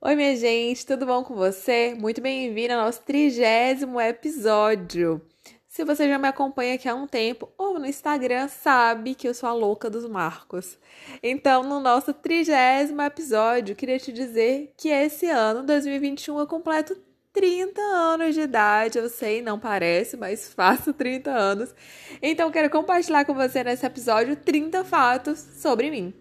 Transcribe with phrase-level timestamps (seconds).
[0.00, 1.92] Oi, minha gente, tudo bom com você?
[1.92, 5.20] Muito bem-vindo ao nosso trigésimo episódio.
[5.66, 9.34] Se você já me acompanha aqui há um tempo ou no Instagram, sabe que eu
[9.34, 10.78] sou a louca dos Marcos.
[11.20, 16.96] Então, no nosso trigésimo episódio, queria te dizer que esse ano, 2021, eu completo
[17.32, 18.98] 30 anos de idade.
[18.98, 21.74] Eu sei, não parece, mas faço 30 anos.
[22.22, 26.14] Então, quero compartilhar com você nesse episódio 30 fatos sobre mim.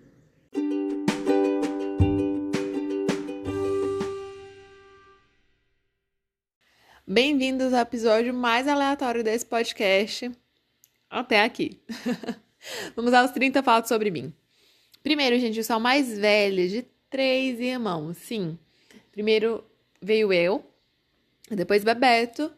[7.10, 10.30] Bem-vindos ao episódio mais aleatório desse podcast
[11.10, 11.80] até aqui.
[12.98, 14.34] Vamos aos 30 fatos sobre mim.
[15.02, 18.18] Primeiro, gente, eu sou a mais velha de três irmãos.
[18.18, 18.60] Sim.
[19.10, 19.64] Primeiro
[20.02, 20.62] veio eu,
[21.50, 22.52] depois Bebeto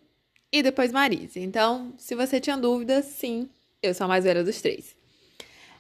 [0.52, 1.40] e depois Marise.
[1.40, 3.48] Então, se você tinha dúvida, sim,
[3.84, 4.96] eu sou a mais velha dos três.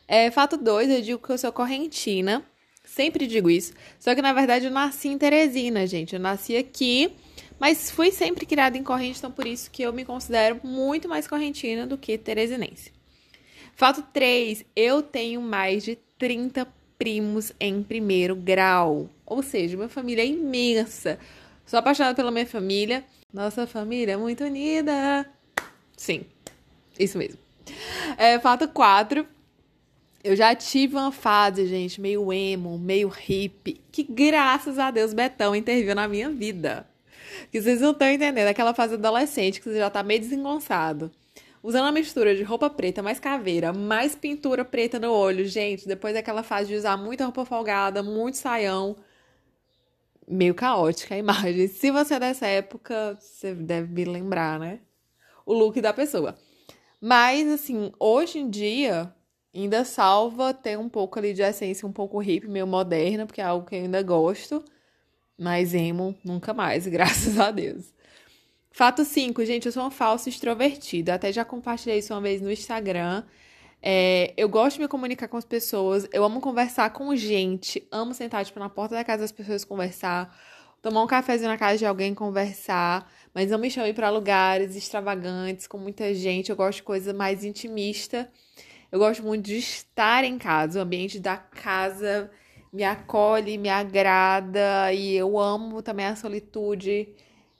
[0.07, 2.45] É, fato 2, eu digo que eu sou correntina.
[2.85, 3.73] Sempre digo isso.
[3.99, 6.13] Só que, na verdade, eu nasci em Teresina, gente.
[6.13, 7.15] Eu nasci aqui
[7.59, 11.27] mas fui sempre criada em corrente, então por isso que eu me considero muito mais
[11.27, 12.91] correntina do que teresinense.
[13.75, 19.09] Fato 3, eu tenho mais de 30 primos em primeiro grau.
[19.25, 21.17] Ou seja, minha família é imensa.
[21.65, 23.05] Sou apaixonada pela minha família.
[23.33, 25.25] Nossa família é muito unida.
[25.95, 26.25] Sim,
[26.99, 27.39] isso mesmo.
[28.17, 29.25] É, fato 4.
[30.21, 35.55] Eu já tive uma fase, gente, meio emo, meio hippie, que graças a Deus Betão
[35.55, 36.88] interviu na minha vida.
[37.51, 38.47] Que vocês não estão entendendo.
[38.47, 41.11] Aquela fase adolescente que você já tá meio desengonçado.
[41.61, 45.45] Usando a mistura de roupa preta, mais caveira, mais pintura preta no olho.
[45.45, 48.95] Gente, depois daquela fase de usar muita roupa folgada, muito saião.
[50.27, 51.67] Meio caótica a imagem.
[51.67, 54.79] Se você é dessa época, você deve me lembrar, né?
[55.45, 56.35] O look da pessoa.
[57.01, 59.13] Mas, assim, hoje em dia,
[59.53, 63.43] ainda salva ter um pouco ali de essência um pouco hippie, meio moderna, porque é
[63.43, 64.63] algo que eu ainda gosto.
[65.39, 67.93] Mas emo, nunca mais, graças a Deus.
[68.71, 71.13] Fato 5, gente, eu sou uma falsa extrovertida.
[71.15, 73.23] Até já compartilhei isso uma vez no Instagram.
[73.81, 78.13] É, eu gosto de me comunicar com as pessoas, eu amo conversar com gente, amo
[78.13, 80.37] sentar tipo, na porta da casa das pessoas conversar,
[80.81, 85.65] tomar um cafezinho na casa de alguém conversar, mas não me chame para lugares extravagantes,
[85.65, 86.49] com muita gente.
[86.49, 88.29] Eu gosto de coisa mais intimista.
[88.91, 92.29] Eu gosto muito de estar em casa, o ambiente da casa
[92.71, 97.09] me acolhe, me agrada e eu amo também a solitude,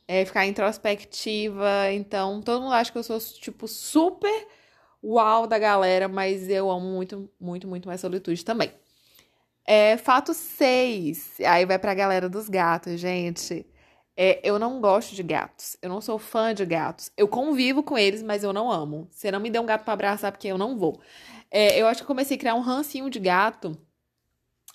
[0.07, 1.91] é, ficar introspectiva.
[1.91, 4.47] Então, todo mundo acha que eu sou, tipo, super
[5.03, 8.71] uau da galera, mas eu amo muito, muito, muito mais solitude também.
[9.65, 11.39] É, fato 6.
[11.45, 13.65] Aí vai pra galera dos gatos, gente.
[14.17, 15.77] É, eu não gosto de gatos.
[15.81, 17.11] Eu não sou fã de gatos.
[17.15, 19.07] Eu convivo com eles, mas eu não amo.
[19.11, 20.99] Você não me dê um gato para abraçar, porque eu não vou.
[21.51, 23.77] É, eu acho que comecei a criar um rancinho de gato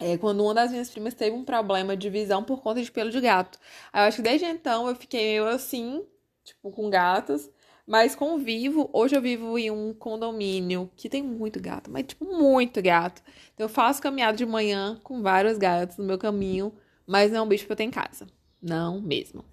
[0.00, 3.10] é, quando uma das minhas primas teve um problema de visão por conta de pelo
[3.10, 3.58] de gato.
[3.92, 6.04] Aí eu acho que desde então eu fiquei meio assim,
[6.44, 7.50] tipo, com gatos.
[7.86, 12.80] Mas convivo, hoje eu vivo em um condomínio que tem muito gato, mas tipo, muito
[12.82, 13.22] gato.
[13.52, 16.72] Então eu faço caminhada de manhã com vários gatos no meu caminho,
[17.06, 18.26] mas não é um bicho pra eu ter em casa.
[18.62, 19.44] Não mesmo.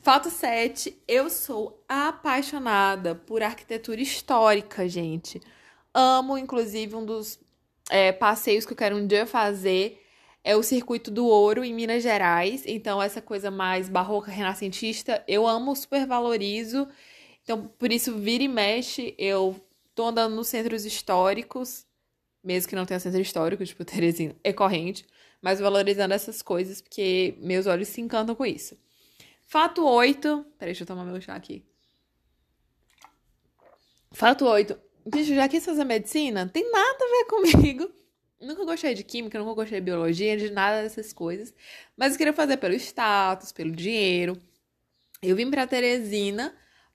[0.00, 5.40] Fato 7, eu sou apaixonada por arquitetura histórica, gente.
[5.92, 7.38] Amo, inclusive, um dos
[7.92, 10.02] é, passeios que eu quero um dia fazer
[10.42, 12.64] é o Circuito do Ouro em Minas Gerais.
[12.66, 16.88] Então, essa coisa mais barroca, renascentista, eu amo, super valorizo.
[17.44, 19.62] Então, por isso, vira e mexe, eu
[19.94, 21.86] tô andando nos centros históricos,
[22.42, 25.06] mesmo que não tenha centro histórico, tipo Teresina, é corrente,
[25.42, 28.76] mas valorizando essas coisas, porque meus olhos se encantam com isso.
[29.46, 30.46] Fato 8.
[30.58, 31.62] Peraí, deixa eu tomar meu chá aqui.
[34.12, 34.91] Fato 8.
[35.04, 36.48] Bicho, já quis fazer medicina?
[36.48, 37.24] Tem nada a ver
[37.58, 37.90] comigo.
[38.40, 41.54] Nunca gostei de química, nunca gostei de biologia, de nada dessas coisas.
[41.96, 44.36] Mas eu queria fazer pelo status, pelo dinheiro.
[45.22, 46.54] Eu vim pra Teresina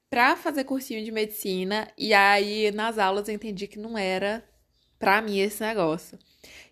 [0.09, 1.89] pra fazer cursinho de medicina.
[1.97, 4.43] E aí, nas aulas, eu entendi que não era
[4.99, 6.17] pra mim esse negócio.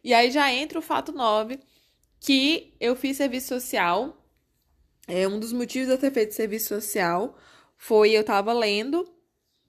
[0.04, 1.60] E aí já entra o fato 9,
[2.20, 4.22] que eu fiz serviço social.
[5.08, 7.38] É, um dos motivos de eu ter feito serviço social
[7.78, 9.08] foi eu tava lendo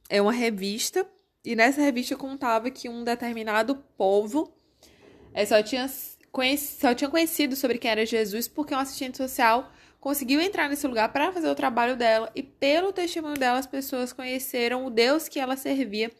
[0.08, 1.06] é uma revista
[1.46, 4.52] e nessa revista contava que um determinado povo
[5.32, 9.70] é, só, tinha só tinha conhecido sobre quem era Jesus porque um assistente social
[10.00, 14.12] conseguiu entrar nesse lugar para fazer o trabalho dela e pelo testemunho dela as pessoas
[14.12, 16.10] conheceram o Deus que ela servia,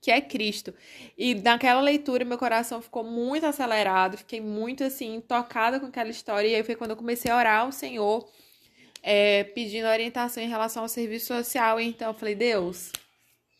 [0.00, 0.72] que é Cristo.
[1.16, 6.48] E naquela leitura meu coração ficou muito acelerado, fiquei muito assim tocada com aquela história
[6.48, 8.26] e aí foi quando eu comecei a orar ao Senhor,
[9.02, 11.78] é, pedindo orientação em relação ao serviço social.
[11.78, 12.90] E então eu falei, Deus,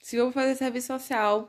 [0.04, 1.46] se eu vou fazer serviço social,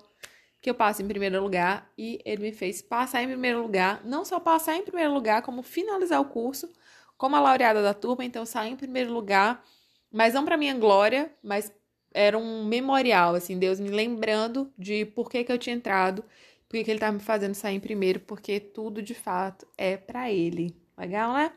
[0.61, 1.91] que eu passe em primeiro lugar.
[1.97, 4.01] E ele me fez passar em primeiro lugar.
[4.05, 6.71] Não só passar em primeiro lugar, como finalizar o curso
[7.17, 9.63] como a laureada da turma, então eu saí em primeiro lugar,
[10.11, 11.71] mas não para minha glória, mas
[12.13, 16.23] era um memorial, assim, Deus me lembrando de por que, que eu tinha entrado,
[16.67, 19.97] por que, que ele estava me fazendo sair em primeiro, porque tudo de fato é
[19.97, 20.75] para ele.
[20.97, 21.51] Legal, né?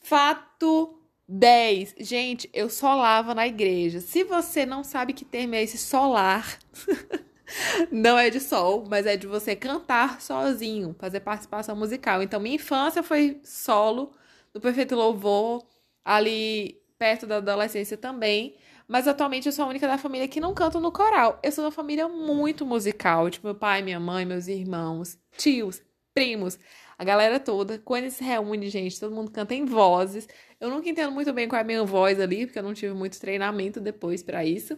[0.00, 0.97] Fato
[1.28, 1.94] 10.
[1.98, 4.00] Gente, eu solava na igreja.
[4.00, 6.58] Se você não sabe que termo é esse solar,
[7.92, 12.22] não é de sol, mas é de você cantar sozinho, fazer participação musical.
[12.22, 14.12] Então, minha infância foi solo,
[14.52, 15.66] do Perfeito Louvor,
[16.04, 18.56] ali perto da adolescência também.
[18.86, 21.38] Mas atualmente eu sou a única da família que não canto no coral.
[21.42, 23.28] Eu sou uma família muito musical.
[23.28, 25.82] Tipo, meu pai, minha mãe, meus irmãos, tios,
[26.14, 26.58] primos,
[26.96, 27.78] a galera toda.
[27.78, 30.26] Quando se reúne, gente, todo mundo canta em vozes.
[30.60, 32.92] Eu nunca entendo muito bem qual é a minha voz ali, porque eu não tive
[32.92, 34.76] muito treinamento depois para isso.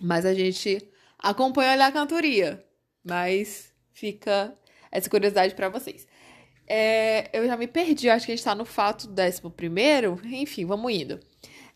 [0.00, 2.64] Mas a gente acompanha olhar a cantoria.
[3.04, 4.56] Mas fica
[4.90, 6.06] essa curiosidade para vocês.
[6.66, 10.20] É, eu já me perdi, acho que a gente tá no fato décimo primeiro.
[10.24, 11.20] Enfim, vamos indo.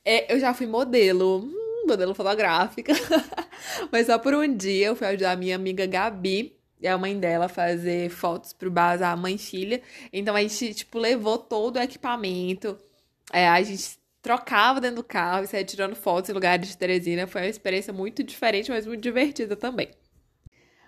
[0.05, 2.93] É, eu já fui modelo, hum, modelo fotográfica.
[3.91, 7.19] Mas só por um dia eu fui ajudar a minha amiga Gabi e a mãe
[7.19, 9.81] dela fazer fotos pro bazar mãe e filha.
[10.13, 12.77] Então a gente, tipo, levou todo o equipamento.
[13.31, 17.27] É, a gente trocava dentro do carro e saía tirando fotos em lugares de Teresina.
[17.27, 19.91] Foi uma experiência muito diferente, mas muito divertida também.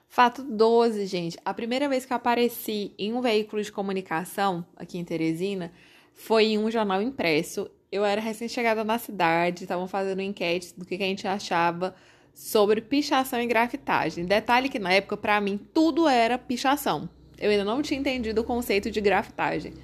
[0.08, 1.36] Fato 12, gente.
[1.44, 5.72] A primeira vez que eu apareci em um veículo de comunicação aqui em Teresina
[6.14, 7.68] foi em um jornal impresso.
[7.90, 11.94] Eu era recém-chegada na cidade, estavam fazendo enquete do que, que a gente achava
[12.32, 14.24] sobre pichação e grafitagem.
[14.24, 17.08] Detalhe que na época, para mim, tudo era pichação.
[17.38, 19.74] Eu ainda não tinha entendido o conceito de grafitagem.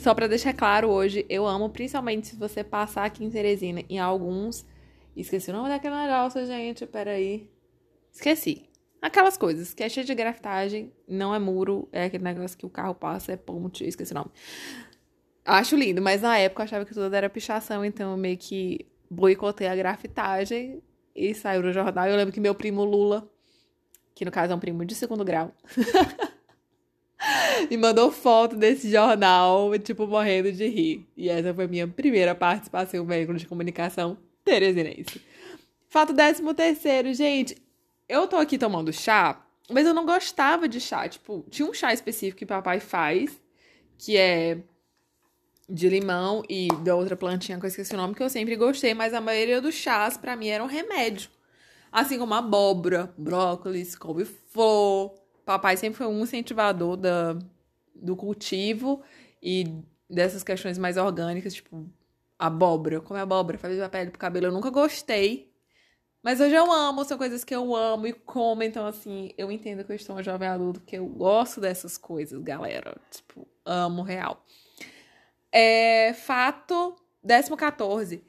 [0.00, 3.98] Só para deixar claro hoje, eu amo, principalmente se você passar aqui em Teresina, em
[3.98, 4.64] alguns.
[5.14, 6.86] Esqueci o nome daquele negócio, gente.
[6.86, 7.50] Peraí.
[8.10, 8.66] Esqueci.
[9.02, 12.70] Aquelas coisas que é cheio de grafitagem, não é muro, é aquele negócio que o
[12.70, 14.30] carro passa, é ponte, esqueci o nome.
[15.44, 18.86] Acho lindo, mas na época eu achava que tudo era pichação, então eu meio que
[19.10, 20.82] boicotei a grafitagem
[21.14, 22.06] e saiu no jornal.
[22.06, 23.30] Eu lembro que meu primo Lula,
[24.14, 25.54] que no caso é um primo de segundo grau,
[27.68, 31.06] me mandou foto desse jornal, tipo, morrendo de rir.
[31.16, 35.20] E essa foi minha primeira participação em um veículo de comunicação teresinense.
[35.88, 37.56] Fato décimo terceiro, gente,
[38.08, 41.08] eu tô aqui tomando chá, mas eu não gostava de chá.
[41.08, 43.40] Tipo, tinha um chá específico que papai faz,
[43.98, 44.58] que é
[45.68, 48.92] de limão e da outra plantinha que eu esqueci o nome, que eu sempre gostei,
[48.94, 51.30] mas a maioria dos chás para mim eram remédio.
[51.92, 55.19] Assim como abóbora, brócolis, couve-flor.
[55.50, 57.36] Papai sempre foi um incentivador da,
[57.92, 59.02] do cultivo
[59.42, 59.64] e
[60.08, 61.90] dessas questões mais orgânicas, tipo
[62.38, 63.00] abóbora.
[63.00, 64.46] Come abóbora, faz a pele pro cabelo.
[64.46, 65.52] Eu nunca gostei.
[66.22, 68.62] Mas hoje eu amo, são coisas que eu amo e como.
[68.62, 72.40] Então, assim, eu entendo que eu estou um jovem adulto, que eu gosto dessas coisas,
[72.40, 72.96] galera.
[73.10, 74.46] Tipo, amo real.
[75.50, 76.94] É, fato
[77.58, 78.22] 14.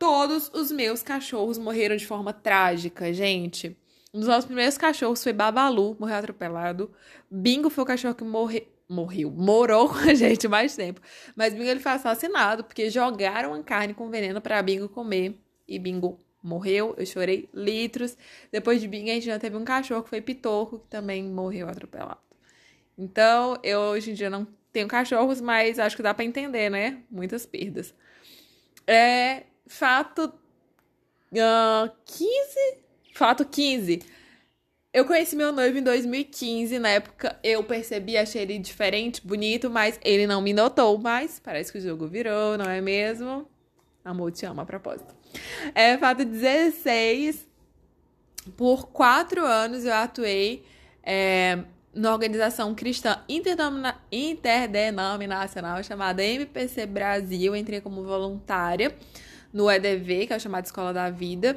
[0.00, 3.78] Todos os meus cachorros morreram de forma trágica, gente.
[4.14, 6.88] Um dos nossos primeiros cachorros foi Babalu, morreu atropelado.
[7.28, 8.68] Bingo foi o cachorro que morre...
[8.88, 11.00] morreu, morou com a gente mais tempo.
[11.34, 15.80] Mas Bingo ele foi assassinado porque jogaram a carne com veneno para Bingo comer e
[15.80, 16.94] Bingo morreu.
[16.96, 18.16] Eu chorei litros.
[18.52, 21.68] Depois de Bingo a gente já teve um cachorro que foi Pitoco que também morreu
[21.68, 22.20] atropelado.
[22.96, 27.02] Então, eu hoje em dia não tenho cachorros, mas acho que dá para entender, né?
[27.10, 27.92] Muitas perdas.
[28.86, 30.32] É, fato
[31.32, 32.84] uh, 15?
[33.14, 34.02] Fato 15.
[34.92, 36.80] Eu conheci meu noivo em 2015.
[36.80, 40.98] Na época eu percebi, achei ele diferente, bonito, mas ele não me notou.
[40.98, 43.48] Mas parece que o jogo virou, não é mesmo?
[44.04, 45.14] Amor, te amo a propósito.
[45.76, 47.46] É, fato 16.
[48.56, 50.64] Por quatro anos eu atuei
[51.00, 51.60] é,
[51.94, 53.22] na organização cristã
[54.10, 57.54] interdenominacional chamada MPC Brasil.
[57.54, 58.92] Entrei como voluntária
[59.54, 61.54] no EDV, que é o chamado Escola da Vida.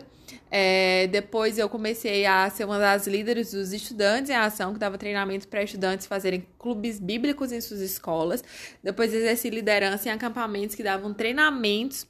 [0.51, 4.99] É, depois eu comecei a ser uma das líderes dos estudantes em ação, que dava
[4.99, 8.43] treinamento para estudantes fazerem clubes bíblicos em suas escolas.
[8.83, 12.05] Depois exerci liderança em acampamentos que davam treinamentos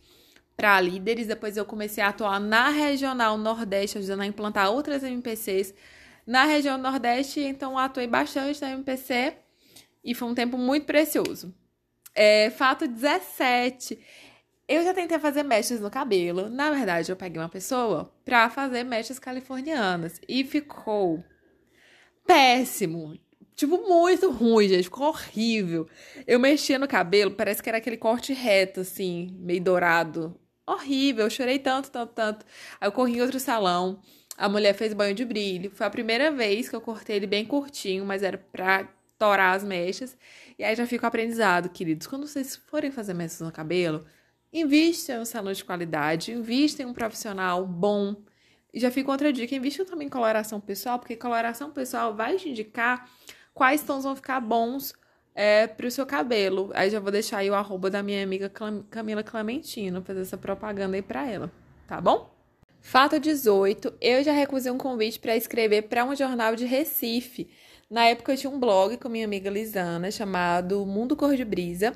[0.58, 1.25] para líderes.
[1.25, 5.74] Depois eu comecei a atuar na Regional Nordeste, ajudando a implantar outras MPCs
[6.25, 9.36] na região Nordeste, então atuei bastante na MPC
[10.03, 11.56] e foi um tempo muito precioso.
[12.13, 13.98] É, fato 17.
[14.67, 16.50] Eu já tentei fazer mechas no cabelo.
[16.50, 21.24] Na verdade, eu peguei uma pessoa pra fazer mechas californianas e ficou
[22.25, 23.17] péssimo.
[23.55, 24.83] Tipo, muito ruim, gente.
[24.83, 25.88] Ficou horrível.
[26.27, 30.38] Eu mexia no cabelo, parece que era aquele corte reto, assim, meio dourado.
[30.65, 31.25] Horrível.
[31.25, 32.45] Eu chorei tanto, tanto, tanto.
[32.79, 34.01] Aí eu corri em outro salão.
[34.38, 35.71] A mulher fez banho de brilho.
[35.71, 39.63] Foi a primeira vez que eu cortei ele bem curtinho, mas era pra torar as
[39.63, 40.17] mechas.
[40.59, 42.05] E aí já fica o aprendizado, queridos.
[42.05, 44.05] Quando vocês forem fazer mechas no cabelo,
[44.51, 48.16] invista em um salão de qualidade, invista em um profissional bom.
[48.74, 53.10] Já fica outra dica, invista também em coloração pessoal, porque coloração pessoal vai te indicar
[53.54, 54.94] quais tons vão ficar bons
[55.34, 56.72] é, pro seu cabelo.
[56.74, 58.51] Aí já vou deixar aí o arroba da minha amiga
[58.89, 61.51] Camila Clementino, fazer essa propaganda aí pra ela,
[61.88, 62.36] tá bom?
[62.80, 67.50] Fato 18, eu já recusei um convite para escrever para um jornal de Recife.
[67.89, 71.94] Na época eu tinha um blog com minha amiga Lisana chamado Mundo Cor de Brisa.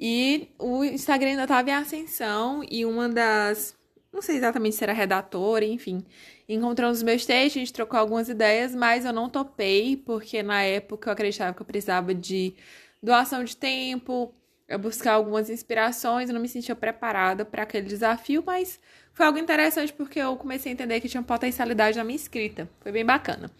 [0.00, 3.76] E o Instagram ainda estava em ascensão e uma das,
[4.10, 6.02] não sei exatamente se era redatora, enfim,
[6.48, 10.62] encontrou os meus textos, a gente trocou algumas ideias, mas eu não topei, porque na
[10.62, 12.54] época eu acreditava que eu precisava de
[13.02, 14.34] doação de tempo,
[14.80, 18.80] buscar algumas inspirações, eu não me sentia preparada para aquele desafio, mas
[19.12, 22.66] foi algo interessante porque eu comecei a entender que tinha potencialidade na minha escrita.
[22.80, 23.50] Foi bem bacana.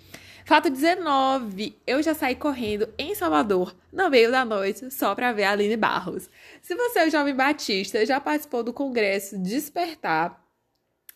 [0.50, 1.76] Fato 19.
[1.86, 5.76] Eu já saí correndo em Salvador, no meio da noite, só para ver a Aline
[5.76, 6.28] Barros.
[6.60, 10.44] Se você é o jovem batista, já participou do congresso Despertar.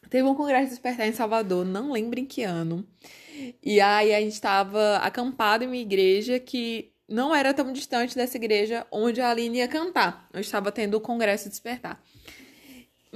[0.08, 2.86] Teve um congresso Despertar em Salvador, não lembro em que ano.
[3.60, 8.36] E aí a gente estava acampado em uma igreja que não era tão distante dessa
[8.36, 10.28] igreja onde a Aline ia cantar.
[10.32, 12.00] Eu estava tendo o congresso despertar.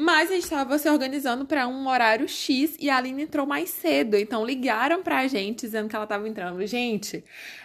[0.01, 3.69] Mas a gente estava se organizando para um horário X e a Aline entrou mais
[3.71, 4.17] cedo.
[4.17, 6.65] Então ligaram para a gente dizendo que ela estava entrando.
[6.65, 7.25] Gente,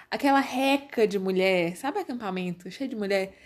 [0.09, 3.37] aquela reca de mulher, sabe acampamento cheio de mulher?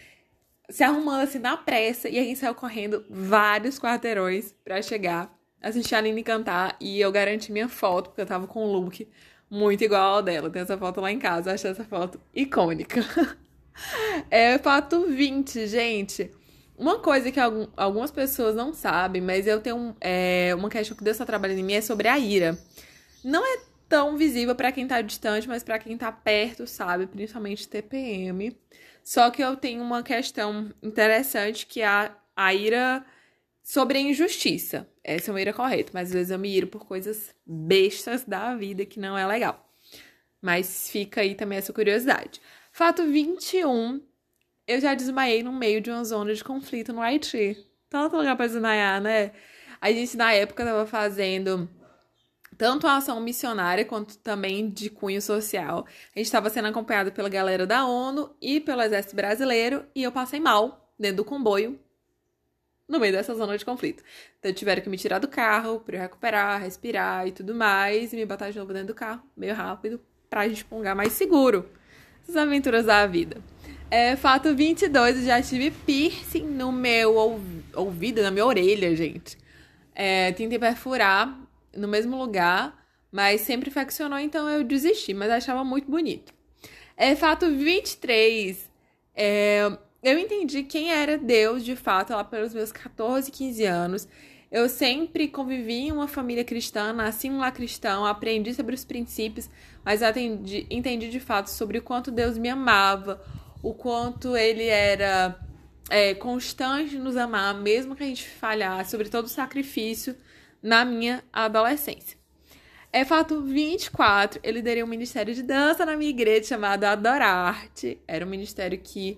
[0.70, 5.94] Se arrumando assim na pressa e a gente saiu correndo vários quarteirões para chegar, assistir
[5.96, 9.06] a Aline cantar e eu garanti minha foto, porque eu tava com um look
[9.50, 10.50] muito igual ao dela.
[10.50, 13.02] Tem essa foto lá em casa, achei essa foto icônica.
[14.32, 16.32] é fato 20, gente.
[16.78, 17.40] Uma coisa que
[17.76, 21.64] algumas pessoas não sabem, mas eu tenho é, uma questão que Deus está trabalhando em
[21.64, 22.58] mim é sobre a ira.
[23.24, 27.08] Não é tão visível para quem tá distante, mas para quem tá perto, sabe?
[27.08, 28.56] Principalmente TPM.
[29.04, 33.04] Só que eu tenho uma questão interessante que é a, a ira
[33.64, 34.88] sobre a injustiça.
[35.04, 38.56] Essa é uma ira correta, mas às vezes eu me iro por coisas bestas da
[38.56, 39.68] vida que não é legal.
[40.40, 42.40] Mas fica aí também essa curiosidade.
[42.72, 44.00] Fato 21.
[44.68, 47.58] Eu já desmaiei no meio de uma zona de conflito no Haiti.
[47.90, 49.32] Tanto lugar pra desmaiar, né?
[49.80, 51.70] A gente, na época, tava fazendo
[52.58, 55.86] tanto a ação missionária quanto também de cunho social.
[56.14, 60.12] A gente estava sendo acompanhado pela galera da ONU e pelo Exército Brasileiro e eu
[60.12, 61.80] passei mal dentro do comboio
[62.88, 64.04] no meio dessa zona de conflito.
[64.40, 68.16] Então tiveram que me tirar do carro para eu recuperar, respirar e tudo mais, e
[68.16, 71.70] me botar de novo dentro do carro, meio rápido, pra gente lugar mais seguro.
[72.24, 73.42] Essas aventuras da vida.
[73.90, 77.42] É, fato 22, eu já tive piercing no meu
[77.74, 79.38] ouvido, na minha orelha, gente.
[79.96, 81.40] É, tentei perfurar
[81.76, 86.34] no mesmo lugar, mas sempre infeccionou, então eu desisti, mas achava muito bonito.
[86.98, 88.70] É, fato 23,
[89.16, 94.08] é, eu entendi quem era Deus de fato lá pelos meus 14, 15 anos.
[94.52, 99.50] Eu sempre convivi em uma família cristã, nasci um lá cristão, aprendi sobre os princípios,
[99.84, 103.22] mas atendi, entendi de fato sobre o quanto Deus me amava,
[103.68, 105.38] o quanto Ele era
[105.90, 110.16] é, constante nos amar, mesmo que a gente falhasse, sobre todo o sacrifício
[110.64, 112.18] na minha adolescência.
[112.94, 118.00] É fato 24, eu liderei um ministério de dança na minha igreja chamado Adorarte.
[118.08, 119.18] Era um ministério que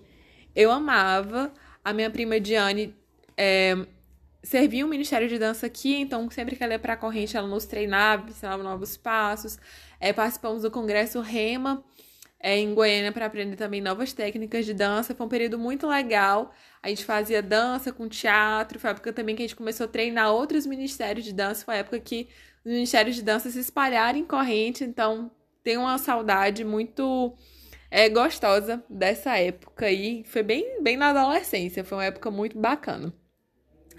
[0.56, 1.54] eu amava.
[1.86, 2.96] A minha prima Diane
[3.38, 3.78] é,
[4.42, 7.66] servia um ministério de dança aqui, então sempre que ela ia pra corrente, ela nos
[7.66, 9.60] treinava, ensinava novos passos.
[10.00, 11.84] É, participamos do Congresso Rema
[12.40, 15.14] é, em Goiânia para aprender também novas técnicas de dança.
[15.14, 16.54] Foi um período muito legal.
[16.82, 18.80] A gente fazia dança com teatro.
[18.80, 21.66] Foi a época também que a gente começou a treinar outros ministérios de dança.
[21.66, 22.30] Foi a época que
[22.64, 24.84] os ministérios de dança se espalharam em corrente.
[24.84, 25.30] Então,
[25.64, 27.36] tem uma saudade muito
[27.92, 30.24] é, gostosa dessa época aí.
[30.26, 33.14] Foi bem, bem na adolescência, foi uma época muito bacana.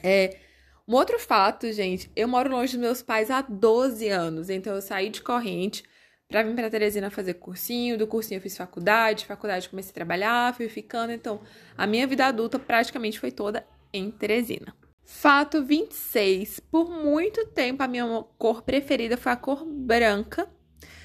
[0.03, 0.39] É,
[0.87, 4.83] um outro fato, gente, eu moro longe dos meus pais há 12 anos, então eu
[4.83, 5.85] saí de corrente
[6.31, 10.55] para vir para Teresina fazer cursinho, do cursinho eu fiz faculdade, faculdade comecei a trabalhar,
[10.55, 11.41] fui ficando, então
[11.77, 14.73] a minha vida adulta praticamente foi toda em Teresina.
[15.05, 16.61] Fato 26.
[16.61, 20.49] Por muito tempo a minha cor preferida foi a cor branca.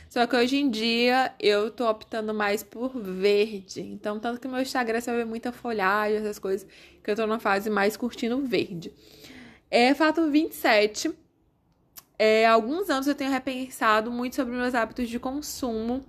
[0.08, 3.82] Só que hoje em dia eu tô optando mais por verde.
[3.82, 6.68] Então, tanto que meu Instagram você vai ver muita folhagem, essas coisas,
[7.04, 8.94] que eu tô na fase mais curtindo verde.
[9.72, 11.12] É fato 27.
[12.18, 16.06] É, há alguns anos eu tenho repensado muito sobre meus hábitos de consumo.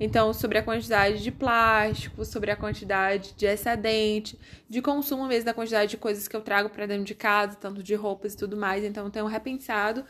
[0.00, 4.38] Então, sobre a quantidade de plástico, sobre a quantidade de excedente,
[4.68, 7.82] de consumo mesmo, da quantidade de coisas que eu trago para dentro de casa, tanto
[7.82, 8.84] de roupas e tudo mais.
[8.84, 10.04] Então, eu tenho repensado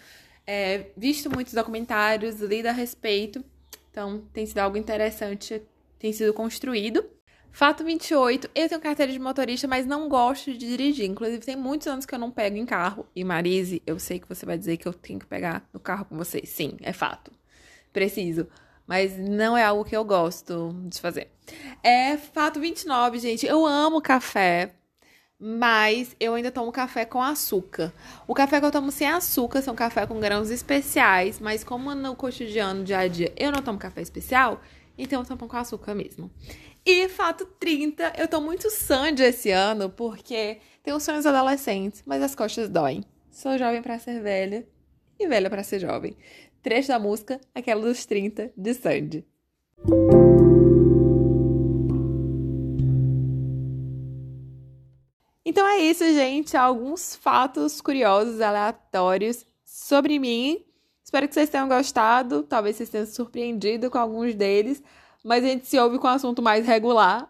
[0.46, 3.42] é, visto muitos documentários, lido a respeito.
[3.90, 5.62] Então, tem sido algo interessante
[5.98, 7.04] tem sido construído.
[7.58, 11.06] Fato 28, eu tenho carteira de motorista, mas não gosto de dirigir.
[11.06, 13.04] Inclusive, tem muitos anos que eu não pego em carro.
[13.16, 16.04] E Marise, eu sei que você vai dizer que eu tenho que pegar no carro
[16.04, 16.46] com você.
[16.46, 17.32] Sim, é fato.
[17.92, 18.46] Preciso.
[18.86, 21.32] Mas não é algo que eu gosto de fazer.
[21.82, 23.44] É fato 29, gente.
[23.44, 24.76] Eu amo café
[25.40, 27.92] mas eu ainda tomo café com açúcar.
[28.26, 32.16] O café que eu tomo sem açúcar são café com grãos especiais, mas como no
[32.16, 34.60] cotidiano, dia a dia, eu não tomo café especial,
[34.98, 36.28] então eu tomo com açúcar mesmo.
[36.90, 42.34] E fato 30, eu tô muito Sandy esse ano porque tenho sonhos adolescentes, mas as
[42.34, 43.04] costas doem.
[43.30, 44.66] Sou jovem para ser velha
[45.20, 46.16] e velha para ser jovem.
[46.62, 49.26] Trecho da música, aquela dos 30 de Sandy.
[55.44, 56.56] Então é isso, gente.
[56.56, 60.64] Alguns fatos curiosos, aleatórios sobre mim.
[61.04, 62.44] Espero que vocês tenham gostado.
[62.44, 64.82] Talvez vocês tenham surpreendido com alguns deles.
[65.24, 67.28] Mas a gente se ouve com um assunto mais regular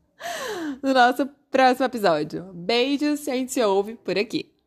[0.82, 2.50] no nosso próximo episódio.
[2.54, 4.59] Beijos e a gente se ouve por aqui.